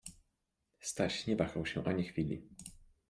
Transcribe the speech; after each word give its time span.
Staś 0.79 1.27
nie 1.27 1.35
wahał 1.35 1.65
się 1.65 1.83
ani 1.87 2.03
chwili. 2.03 2.49